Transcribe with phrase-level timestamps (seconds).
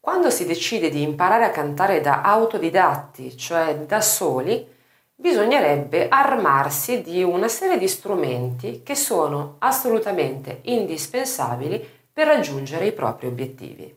[0.00, 4.66] Quando si decide di imparare a cantare da autodidatti, cioè da soli,
[5.14, 13.26] bisognerebbe armarsi di una serie di strumenti che sono assolutamente indispensabili per raggiungere i propri
[13.26, 13.94] obiettivi.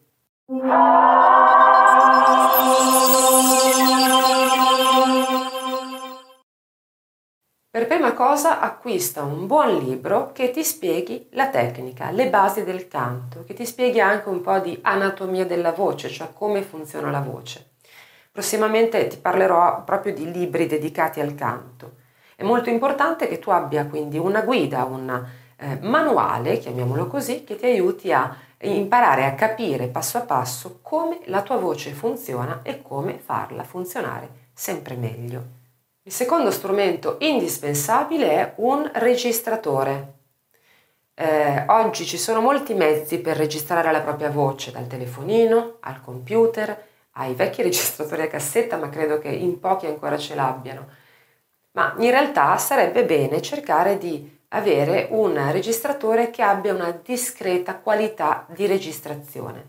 [7.73, 12.87] Per prima cosa acquista un buon libro che ti spieghi la tecnica, le basi del
[12.87, 17.21] canto, che ti spieghi anche un po' di anatomia della voce, cioè come funziona la
[17.21, 17.71] voce.
[18.31, 21.93] Prossimamente ti parlerò proprio di libri dedicati al canto.
[22.35, 25.25] È molto importante che tu abbia quindi una guida, un
[25.57, 31.21] eh, manuale, chiamiamolo così, che ti aiuti a imparare a capire passo a passo come
[31.25, 35.61] la tua voce funziona e come farla funzionare sempre meglio.
[36.05, 40.15] Il secondo strumento indispensabile è un registratore.
[41.13, 46.87] Eh, oggi ci sono molti mezzi per registrare la propria voce, dal telefonino al computer,
[47.11, 50.87] ai vecchi registratori a cassetta, ma credo che in pochi ancora ce l'abbiano.
[51.71, 58.45] Ma in realtà sarebbe bene cercare di avere un registratore che abbia una discreta qualità
[58.49, 59.65] di registrazione.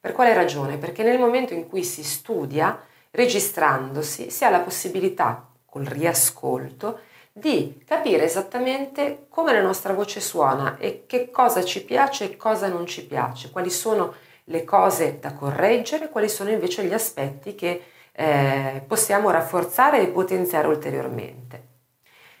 [0.00, 0.76] Per quale ragione?
[0.76, 2.82] Perché nel momento in cui si studia,
[3.12, 7.00] registrandosi, si ha la possibilità col riascolto,
[7.32, 12.68] di capire esattamente come la nostra voce suona e che cosa ci piace e cosa
[12.68, 17.82] non ci piace, quali sono le cose da correggere, quali sono invece gli aspetti che
[18.12, 21.66] eh, possiamo rafforzare e potenziare ulteriormente.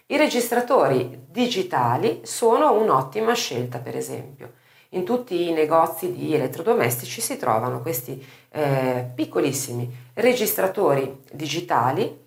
[0.06, 4.54] I registratori digitali sono un'ottima scelta, per esempio.
[4.90, 12.26] In tutti i negozi di elettrodomestici si trovano questi eh, piccolissimi registratori digitali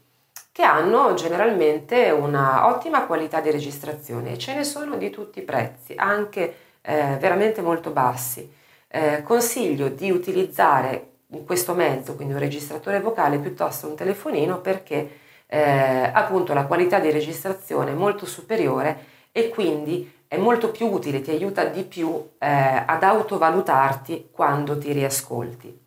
[0.52, 5.44] che hanno generalmente una ottima qualità di registrazione e ce ne sono di tutti i
[5.44, 8.52] prezzi, anche eh, veramente molto bassi.
[8.88, 11.12] Eh, consiglio di utilizzare
[11.46, 17.10] questo mezzo, quindi un registratore vocale piuttosto un telefonino perché eh, appunto la qualità di
[17.10, 22.48] registrazione è molto superiore e quindi è molto più utile, ti aiuta di più eh,
[22.86, 25.80] ad autovalutarti quando ti riascolti.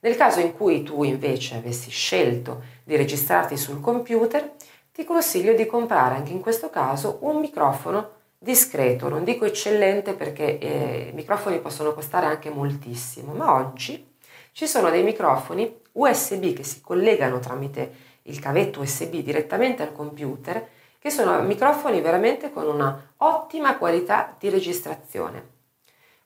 [0.00, 4.54] Nel caso in cui tu invece avessi scelto di registrarti sul computer,
[4.94, 10.58] ti consiglio di comprare anche in questo caso un microfono discreto, non dico eccellente perché
[10.58, 14.14] eh, i microfoni possono costare anche moltissimo, ma oggi
[14.52, 20.66] ci sono dei microfoni USB che si collegano tramite il cavetto USB direttamente al computer,
[20.98, 25.56] che sono microfoni veramente con una ottima qualità di registrazione.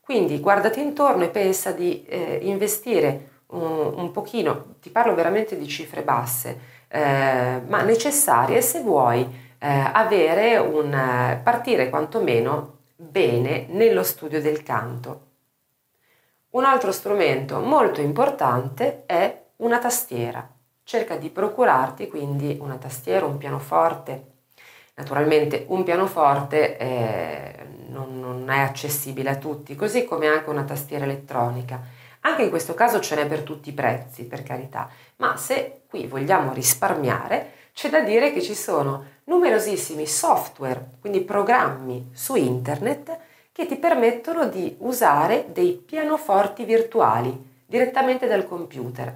[0.00, 5.66] Quindi guardati intorno e pensa di eh, investire un, un pochino, ti parlo veramente di
[5.66, 6.58] cifre basse,
[6.88, 9.22] eh, ma necessarie se vuoi
[9.58, 15.30] eh, avere un partire quantomeno bene nello studio del canto.
[16.50, 20.46] Un altro strumento molto importante è una tastiera.
[20.84, 24.26] Cerca di procurarti quindi una tastiera, un pianoforte.
[24.94, 31.04] Naturalmente un pianoforte eh, non, non è accessibile a tutti, così come anche una tastiera
[31.04, 31.80] elettronica
[32.22, 36.06] anche in questo caso ce n'è per tutti i prezzi, per carità, ma se qui
[36.06, 43.16] vogliamo risparmiare, c'è da dire che ci sono numerosissimi software, quindi programmi su internet
[43.52, 49.14] che ti permettono di usare dei pianoforti virtuali direttamente dal computer.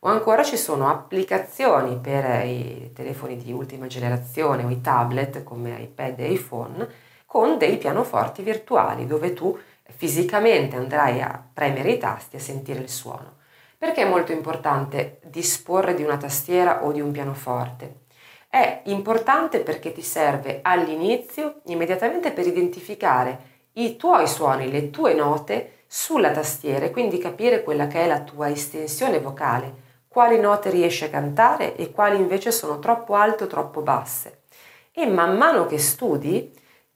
[0.00, 5.80] O ancora ci sono applicazioni per i telefoni di ultima generazione o i tablet come
[5.80, 6.88] iPad e iPhone
[7.24, 9.58] con dei pianoforti virtuali dove tu
[9.94, 13.36] fisicamente andrai a premere i tasti e sentire il suono.
[13.78, 18.04] Perché è molto importante disporre di una tastiera o di un pianoforte?
[18.48, 25.84] È importante perché ti serve all'inizio immediatamente per identificare i tuoi suoni, le tue note
[25.86, 31.04] sulla tastiera e quindi capire quella che è la tua estensione vocale, quali note riesci
[31.04, 34.44] a cantare e quali invece sono troppo alte o troppo basse.
[34.90, 36.50] E man mano che studi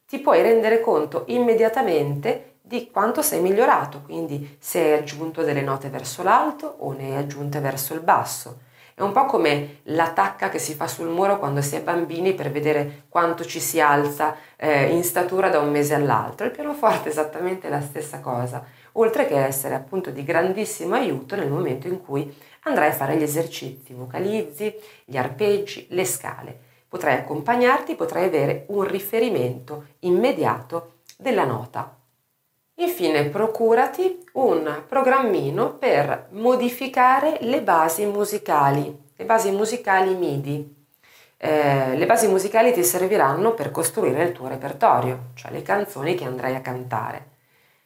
[0.06, 5.88] ti puoi rendere conto immediatamente di quanto sei migliorato, quindi se hai aggiunto delle note
[5.88, 8.60] verso l'alto o ne hai aggiunte verso il basso.
[8.94, 12.32] È un po' come la tacca che si fa sul muro quando si è bambini
[12.32, 16.46] per vedere quanto ci si alza eh, in statura da un mese all'altro.
[16.46, 21.50] Il pianoforte è esattamente la stessa cosa, oltre che essere appunto di grandissimo aiuto nel
[21.50, 22.32] momento in cui
[22.62, 24.72] andrai a fare gli esercizi, vocalizzi,
[25.04, 26.56] gli arpeggi, le scale.
[26.86, 31.98] Potrai accompagnarti, potrai avere un riferimento immediato della nota
[32.80, 40.78] Infine procurati un programmino per modificare le basi musicali, le basi musicali MIDI.
[41.36, 46.24] Eh, le basi musicali ti serviranno per costruire il tuo repertorio, cioè le canzoni che
[46.24, 47.28] andrai a cantare.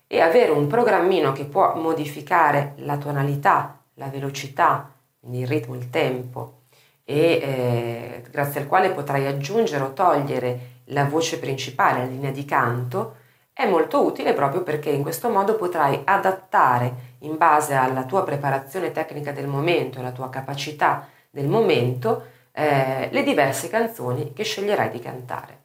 [0.06, 4.92] e avere un programmino che può modificare la tonalità, la velocità,
[5.30, 6.60] il ritmo, il tempo
[7.04, 12.44] e eh, grazie al quale potrai aggiungere o togliere la voce principale, la linea di
[12.44, 13.22] canto,
[13.54, 18.90] è molto utile proprio perché in questo modo potrai adattare in base alla tua preparazione
[18.90, 24.98] tecnica del momento alla tua capacità del momento eh, le diverse canzoni che sceglierai di
[24.98, 25.63] cantare.